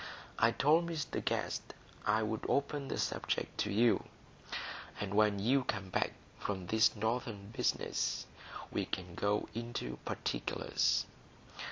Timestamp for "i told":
0.39-0.87